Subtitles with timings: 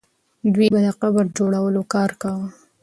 [0.53, 2.47] دوی به د قبر د جوړولو کار کاوه.